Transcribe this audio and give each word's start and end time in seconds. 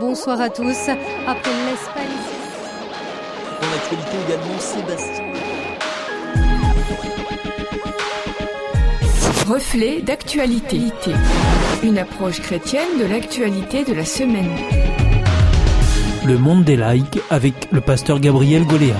Bonsoir 0.00 0.40
à 0.40 0.48
tous. 0.48 0.88
Après 1.26 1.50
l'Espagne. 1.66 2.06
Dans 3.60 3.68
l'actualité 3.68 4.16
également, 4.28 4.58
Sébastien. 4.60 5.24
Reflet 9.48 10.02
d'actualité. 10.02 10.80
Une 11.82 11.98
approche 11.98 12.40
chrétienne 12.40 12.98
de 13.00 13.06
l'actualité 13.06 13.84
de 13.84 13.92
la 13.92 14.04
semaine. 14.04 14.50
Le 16.24 16.38
monde 16.38 16.62
des 16.62 16.76
likes 16.76 17.18
avec 17.28 17.54
le 17.72 17.80
pasteur 17.80 18.20
Gabriel 18.20 18.66
Goléa. 18.66 18.96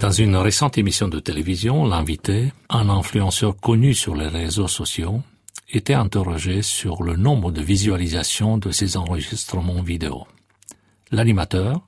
Dans 0.00 0.12
une 0.12 0.36
récente 0.36 0.76
émission 0.76 1.08
de 1.08 1.18
télévision, 1.18 1.86
l'invité, 1.86 2.52
un 2.68 2.90
influenceur 2.90 3.56
connu 3.56 3.94
sur 3.94 4.14
les 4.14 4.28
réseaux 4.28 4.68
sociaux, 4.68 5.22
était 5.70 5.94
interrogé 5.94 6.62
sur 6.62 7.02
le 7.02 7.16
nombre 7.16 7.52
de 7.52 7.60
visualisations 7.60 8.56
de 8.56 8.70
ses 8.70 8.96
enregistrements 8.96 9.82
vidéo. 9.82 10.26
L'animateur, 11.10 11.84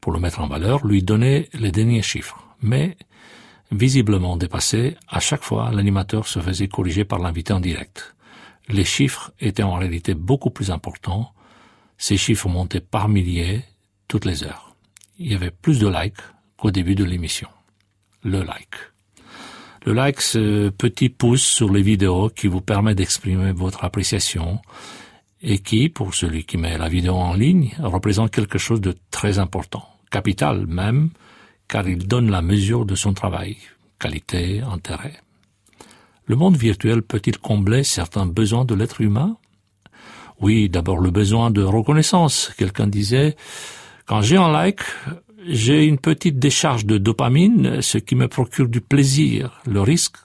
pour 0.00 0.12
le 0.12 0.20
mettre 0.20 0.40
en 0.40 0.48
valeur, 0.48 0.86
lui 0.86 1.02
donnait 1.02 1.48
les 1.52 1.70
derniers 1.70 2.02
chiffres, 2.02 2.42
mais 2.62 2.96
visiblement 3.70 4.36
dépassé, 4.36 4.96
à 5.08 5.20
chaque 5.20 5.42
fois 5.42 5.70
l'animateur 5.72 6.26
se 6.26 6.40
faisait 6.40 6.68
corriger 6.68 7.04
par 7.04 7.18
l'invité 7.18 7.52
en 7.52 7.60
direct. 7.60 8.14
Les 8.68 8.84
chiffres 8.84 9.32
étaient 9.40 9.62
en 9.62 9.74
réalité 9.74 10.14
beaucoup 10.14 10.50
plus 10.50 10.70
importants, 10.70 11.32
ces 11.98 12.16
chiffres 12.16 12.48
montaient 12.48 12.80
par 12.80 13.08
milliers 13.08 13.64
toutes 14.08 14.24
les 14.24 14.44
heures. 14.44 14.74
Il 15.18 15.30
y 15.30 15.34
avait 15.34 15.50
plus 15.50 15.78
de 15.78 15.88
likes 15.88 16.22
au 16.58 16.70
début 16.70 16.94
de 16.94 17.04
l'émission. 17.04 17.48
Le 18.22 18.42
like. 18.42 18.91
Le 19.84 19.94
like, 19.94 20.20
ce 20.20 20.68
petit 20.68 21.08
pouce 21.08 21.42
sur 21.42 21.72
les 21.72 21.82
vidéos 21.82 22.28
qui 22.28 22.46
vous 22.46 22.60
permet 22.60 22.94
d'exprimer 22.94 23.50
votre 23.50 23.84
appréciation 23.84 24.60
et 25.42 25.58
qui, 25.58 25.88
pour 25.88 26.14
celui 26.14 26.44
qui 26.44 26.56
met 26.56 26.78
la 26.78 26.88
vidéo 26.88 27.14
en 27.14 27.34
ligne, 27.34 27.74
représente 27.80 28.30
quelque 28.30 28.58
chose 28.58 28.80
de 28.80 28.94
très 29.10 29.40
important, 29.40 29.84
capital 30.08 30.68
même, 30.68 31.10
car 31.66 31.88
il 31.88 32.06
donne 32.06 32.30
la 32.30 32.42
mesure 32.42 32.86
de 32.86 32.94
son 32.94 33.12
travail, 33.12 33.56
qualité, 33.98 34.60
intérêt. 34.60 35.20
Le 36.26 36.36
monde 36.36 36.56
virtuel 36.56 37.02
peut-il 37.02 37.38
combler 37.38 37.82
certains 37.82 38.26
besoins 38.26 38.64
de 38.64 38.76
l'être 38.76 39.00
humain? 39.00 39.36
Oui, 40.40 40.68
d'abord 40.68 40.98
le 40.98 41.10
besoin 41.10 41.50
de 41.50 41.62
reconnaissance. 41.62 42.52
Quelqu'un 42.56 42.86
disait, 42.86 43.34
quand 44.06 44.22
j'ai 44.22 44.36
un 44.36 44.52
like, 44.52 44.80
j'ai 45.46 45.84
une 45.84 45.98
petite 45.98 46.38
décharge 46.38 46.86
de 46.86 46.98
dopamine, 46.98 47.82
ce 47.82 47.98
qui 47.98 48.14
me 48.14 48.28
procure 48.28 48.68
du 48.68 48.80
plaisir. 48.80 49.60
Le 49.66 49.80
risque, 49.80 50.16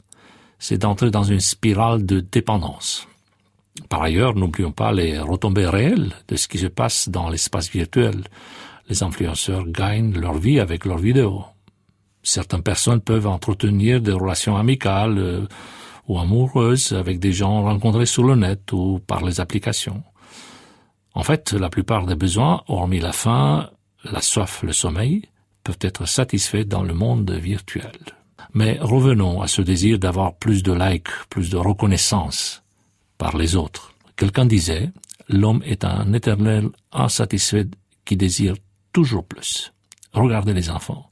c'est 0.60 0.78
d'entrer 0.78 1.12
dans 1.12 1.23
une 1.23 1.40
spirale 1.40 2.06
de 2.06 2.20
dépendance. 2.20 3.08
Par 3.90 4.02
ailleurs, 4.02 4.36
n'oublions 4.36 4.72
pas 4.72 4.92
les 4.92 5.20
retombées 5.20 5.68
réelles 5.68 6.14
de 6.28 6.36
ce 6.36 6.48
qui 6.48 6.58
se 6.58 6.68
passe 6.68 7.10
dans 7.10 7.30
l'espace 7.30 7.70
virtuel. 7.70 8.23
Les 8.90 9.04
influenceurs 9.04 9.68
gagnent 9.68 10.18
leur 10.20 10.36
vie 10.36 10.60
avec 10.60 10.86
leurs 10.86 10.98
vidéos. 10.98 11.44
Certaines 12.23 12.64
personnes 12.64 13.02
peuvent 13.02 13.28
entretenir 13.28 14.02
des 14.02 14.12
relations 14.12 14.58
amicales 14.58 15.18
euh, 15.18 15.48
ou 16.08 16.20
amoureuses 16.20 16.94
avec 16.94 17.20
des 17.20 17.32
gens 17.32 17.64
rencontrés 17.64 18.06
sur 18.06 18.23
le 18.23 18.36
net 18.36 18.72
ou 18.73 19.00
par 19.06 19.23
les 19.23 19.40
applications. 19.40 20.04
En 21.14 21.23
fait, 21.23 21.54
la 21.54 21.70
plupart 21.70 22.06
des 22.06 22.16
besoins, 22.16 22.64
hormis 22.68 23.00
la 23.00 23.12
faim, 23.12 23.70
la 24.11 24.22
soif, 24.22 24.63
le 24.63 24.73
sommeil, 24.73 25.23
peuvent 25.63 25.80
être 25.81 26.08
satisfaits 26.08 26.66
dans 26.66 26.83
le 26.83 26.94
monde 26.94 27.30
virtuel. 27.31 27.91
Mais 28.53 28.77
revenons 28.80 29.41
à 29.41 29.47
ce 29.47 29.61
désir 29.61 29.99
d'avoir 29.99 30.36
plus 30.36 30.64
de 30.64 30.72
likes, 30.72 31.09
plus 31.30 31.49
de 31.49 31.58
reconnaissance 31.58 32.64
par 33.17 33.36
les 33.36 33.55
autres. 33.55 33.94
Quelqu'un 34.16 34.45
disait, 34.45 34.91
l'homme 35.30 35.61
est 35.66 35.83
un 35.83 36.14
éternel 36.14 36.69
insatisfait 36.91 37.67
qui 38.05 38.16
désire 38.16 38.55
toujours 38.94 39.25
plus. 39.25 39.73
Regardez 40.14 40.53
les 40.53 40.69
enfants, 40.69 41.09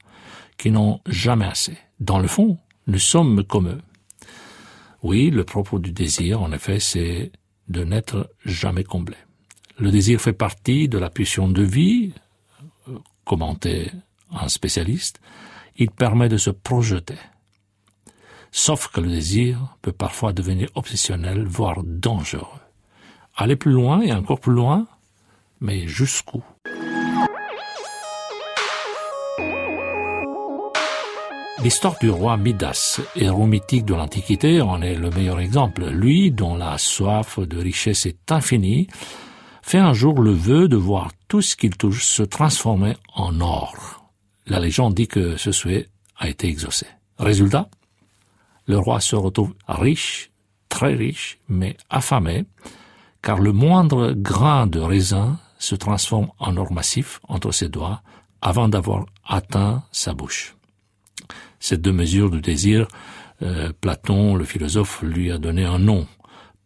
qui 0.56 0.70
n'ont 0.70 1.00
jamais 1.06 1.44
assez. 1.44 1.76
Dans 2.00 2.18
le 2.18 2.28
fond, 2.28 2.58
nous 2.86 2.98
sommes 2.98 3.44
comme 3.44 3.68
eux. 3.68 3.82
Oui, 5.02 5.30
le 5.30 5.44
propos 5.44 5.78
du 5.78 5.92
désir, 5.92 6.42
en 6.42 6.52
effet, 6.52 6.80
c'est 6.80 7.30
de 7.68 7.84
n'être 7.84 8.30
jamais 8.44 8.84
comblé. 8.84 9.16
Le 9.78 9.90
désir 9.90 10.20
fait 10.20 10.32
partie 10.32 10.88
de 10.88 10.98
la 10.98 11.10
pulsion 11.10 11.48
de 11.48 11.62
vie, 11.62 12.12
commentait 13.24 13.90
un 14.30 14.48
spécialiste, 14.48 15.20
il 15.76 15.90
permet 15.90 16.28
de 16.28 16.36
se 16.36 16.50
projeter. 16.50 17.18
Sauf 18.50 18.88
que 18.88 19.00
le 19.00 19.08
désir 19.08 19.76
peut 19.82 19.92
parfois 19.92 20.32
devenir 20.32 20.68
obsessionnel, 20.74 21.44
voire 21.44 21.82
dangereux. 21.84 22.60
Aller 23.36 23.56
plus 23.56 23.72
loin 23.72 24.00
et 24.00 24.12
encore 24.12 24.40
plus 24.40 24.54
loin, 24.54 24.86
mais 25.60 25.86
jusqu'où? 25.86 26.42
L'histoire 31.62 31.98
du 31.98 32.10
roi 32.10 32.36
Midas, 32.36 33.00
héros 33.16 33.46
mythique 33.46 33.84
de 33.84 33.94
l'Antiquité, 33.94 34.60
en 34.60 34.80
est 34.82 34.94
le 34.94 35.10
meilleur 35.10 35.40
exemple. 35.40 35.86
Lui, 35.86 36.30
dont 36.30 36.54
la 36.54 36.78
soif 36.78 37.40
de 37.40 37.58
richesse 37.58 38.06
est 38.06 38.30
infinie, 38.30 38.86
fait 39.66 39.78
un 39.78 39.94
jour 39.94 40.22
le 40.22 40.30
vœu 40.30 40.68
de 40.68 40.76
voir 40.76 41.10
tout 41.26 41.42
ce 41.42 41.56
qu'il 41.56 41.76
touche 41.76 42.04
se 42.04 42.22
transformer 42.22 42.96
en 43.12 43.40
or. 43.40 44.06
La 44.46 44.60
légende 44.60 44.94
dit 44.94 45.08
que 45.08 45.36
ce 45.36 45.50
souhait 45.50 45.88
a 46.16 46.28
été 46.28 46.46
exaucé. 46.46 46.86
Résultat, 47.18 47.68
le 48.68 48.78
roi 48.78 49.00
se 49.00 49.16
retrouve 49.16 49.54
riche, 49.66 50.30
très 50.68 50.94
riche, 50.94 51.40
mais 51.48 51.76
affamé, 51.90 52.44
car 53.22 53.40
le 53.40 53.50
moindre 53.50 54.12
grain 54.12 54.68
de 54.68 54.78
raisin 54.78 55.40
se 55.58 55.74
transforme 55.74 56.28
en 56.38 56.56
or 56.56 56.72
massif 56.72 57.18
entre 57.26 57.50
ses 57.50 57.68
doigts 57.68 58.02
avant 58.42 58.68
d'avoir 58.68 59.06
atteint 59.24 59.82
sa 59.90 60.14
bouche. 60.14 60.54
Ces 61.58 61.76
deux 61.76 61.92
mesures 61.92 62.30
de 62.30 62.38
désir, 62.38 62.86
euh, 63.42 63.72
Platon, 63.80 64.36
le 64.36 64.44
philosophe, 64.44 65.02
lui 65.02 65.32
a 65.32 65.38
donné 65.38 65.64
un 65.64 65.80
nom, 65.80 66.06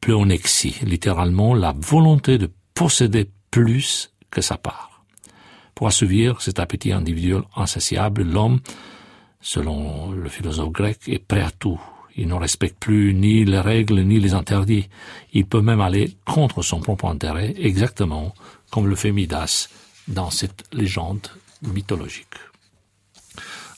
pléonexie, 0.02 0.76
littéralement 0.82 1.54
la 1.54 1.74
volonté 1.74 2.36
de 2.36 2.50
posséder 2.80 3.28
plus 3.50 4.10
que 4.30 4.40
sa 4.40 4.56
part. 4.56 5.04
Pour 5.74 5.86
assouvir 5.86 6.40
cet 6.40 6.58
appétit 6.58 6.92
individuel 6.92 7.42
insatiable, 7.54 8.22
l'homme, 8.22 8.60
selon 9.42 10.12
le 10.12 10.30
philosophe 10.30 10.72
grec, 10.72 10.98
est 11.06 11.18
prêt 11.18 11.42
à 11.42 11.50
tout. 11.50 11.78
Il 12.16 12.28
ne 12.28 12.32
respecte 12.32 12.78
plus 12.78 13.12
ni 13.12 13.44
les 13.44 13.60
règles 13.60 14.00
ni 14.00 14.18
les 14.18 14.32
interdits. 14.32 14.88
Il 15.34 15.44
peut 15.44 15.60
même 15.60 15.82
aller 15.82 16.16
contre 16.24 16.62
son 16.62 16.80
propre 16.80 17.04
intérêt, 17.04 17.54
exactement 17.58 18.34
comme 18.70 18.86
le 18.88 18.96
fait 18.96 19.12
Midas 19.12 19.68
dans 20.08 20.30
cette 20.30 20.64
légende 20.72 21.28
mythologique. 21.60 22.38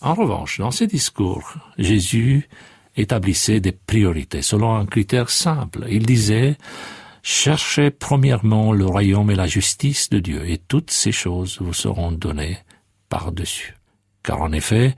En 0.01 0.15
revanche, 0.15 0.61
dans 0.61 0.71
ses 0.71 0.87
discours, 0.87 1.55
Jésus 1.77 2.49
établissait 2.97 3.59
des 3.59 3.73
priorités 3.73 4.43
selon 4.43 4.77
un 4.77 4.87
critère 4.87 5.29
simple. 5.29 5.87
Il 5.91 6.07
disait 6.07 6.57
Cherchez 7.23 7.93
premièrement 7.93 8.73
le 8.73 8.85
royaume 8.85 9.31
et 9.31 9.37
la 9.37 9.47
justice 9.47 10.11
de 10.11 10.19
Dieu, 10.19 10.49
et 10.49 10.59
toutes 10.59 10.91
ces 10.91 11.13
choses 11.13 11.59
vous 11.61 11.73
seront 11.73 12.11
données 12.11 12.59
par-dessus. 13.09 13.77
Car 14.25 14.41
en 14.43 14.53
effet, 14.53 14.97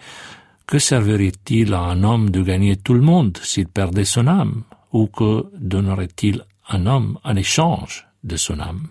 que 0.66 0.78
servirait-il 0.78 1.74
à 1.74 1.80
un 1.80 2.02
homme 2.02 2.30
de 2.30 2.42
gagner 2.42 2.76
tout 2.76 2.94
le 2.94 3.02
monde 3.02 3.36
s'il 3.42 3.68
perdait 3.68 4.06
son 4.06 4.26
âme, 4.26 4.62
ou 4.92 5.06
que 5.06 5.46
donnerait-il 5.58 6.44
un 6.68 6.86
homme 6.86 7.18
en 7.24 7.36
échange 7.36 8.06
de 8.22 8.36
son 8.36 8.58
âme? 8.58 8.88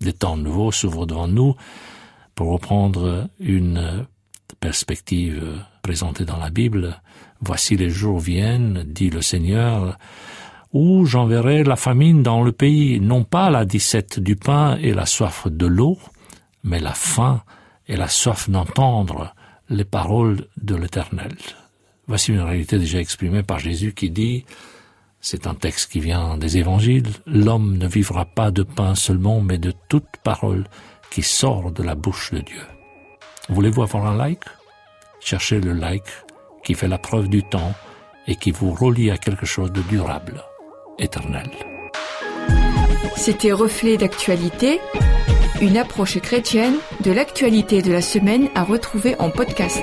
Des 0.00 0.12
temps 0.12 0.36
nouveaux 0.36 0.72
s'ouvrent 0.72 1.06
devant 1.06 1.28
nous, 1.28 1.54
pour 2.34 2.50
reprendre 2.50 3.28
une 3.38 4.06
perspective 4.58 5.64
présentée 5.82 6.24
dans 6.24 6.36
la 6.36 6.50
Bible. 6.50 7.00
Voici 7.40 7.76
les 7.76 7.90
jours 7.90 8.18
viennent, 8.18 8.82
dit 8.84 9.10
le 9.10 9.22
Seigneur, 9.22 9.98
où 10.72 11.06
j'enverrai 11.06 11.64
la 11.64 11.76
famine 11.76 12.22
dans 12.22 12.42
le 12.42 12.52
pays, 12.52 13.00
non 13.00 13.24
pas 13.24 13.50
la 13.50 13.64
dissette 13.64 14.20
du 14.20 14.36
pain 14.36 14.76
et 14.76 14.92
la 14.92 15.06
soif 15.06 15.46
de 15.48 15.66
l'eau, 15.66 15.98
mais 16.62 16.78
la 16.78 16.92
faim 16.92 17.42
et 17.86 17.96
la 17.96 18.08
soif 18.08 18.50
d'entendre 18.50 19.34
les 19.70 19.84
paroles 19.84 20.46
de 20.60 20.74
l'Éternel. 20.74 21.34
Voici 22.06 22.32
une 22.32 22.40
réalité 22.40 22.78
déjà 22.78 22.98
exprimée 22.98 23.42
par 23.42 23.58
Jésus 23.58 23.94
qui 23.94 24.10
dit, 24.10 24.44
c'est 25.20 25.46
un 25.46 25.54
texte 25.54 25.90
qui 25.90 26.00
vient 26.00 26.36
des 26.36 26.58
évangiles, 26.58 27.08
l'homme 27.26 27.76
ne 27.76 27.88
vivra 27.88 28.24
pas 28.24 28.50
de 28.50 28.62
pain 28.62 28.94
seulement, 28.94 29.40
mais 29.40 29.58
de 29.58 29.72
toute 29.88 30.16
parole 30.22 30.64
qui 31.10 31.22
sort 31.22 31.72
de 31.72 31.82
la 31.82 31.94
bouche 31.94 32.32
de 32.32 32.40
Dieu. 32.40 32.62
Voulez-vous 33.48 33.82
avoir 33.82 34.06
un 34.06 34.16
like? 34.16 34.44
Cherchez 35.20 35.60
le 35.60 35.72
like 35.72 36.08
qui 36.62 36.74
fait 36.74 36.88
la 36.88 36.98
preuve 36.98 37.28
du 37.28 37.42
temps 37.42 37.74
et 38.26 38.36
qui 38.36 38.50
vous 38.50 38.72
relie 38.72 39.10
à 39.10 39.16
quelque 39.16 39.46
chose 39.46 39.72
de 39.72 39.82
durable 39.82 40.42
C'était 43.16 43.52
Reflet 43.52 43.96
d'actualité, 43.96 44.80
une 45.60 45.76
approche 45.76 46.18
chrétienne 46.20 46.74
de 47.00 47.12
l'actualité 47.12 47.82
de 47.82 47.92
la 47.92 48.02
semaine 48.02 48.48
à 48.54 48.64
retrouver 48.64 49.14
en 49.18 49.30
podcast. 49.30 49.82